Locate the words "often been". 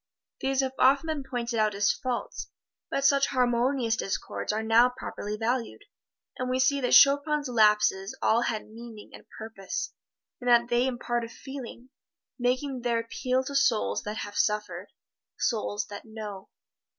0.79-1.23